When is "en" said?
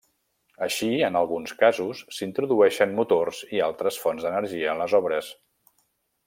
1.09-1.17, 4.75-4.83